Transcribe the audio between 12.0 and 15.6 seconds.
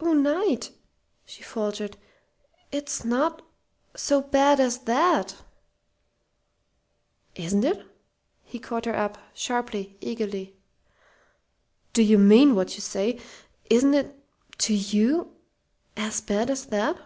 you mean what you say? Isn't it, to you